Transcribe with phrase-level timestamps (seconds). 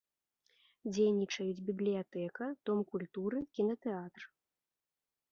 [0.93, 4.23] Дзейнічаюць бібліятэка, дом культуры, кінатэатр.